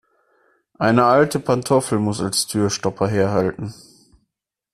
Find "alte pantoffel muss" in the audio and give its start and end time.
1.05-2.21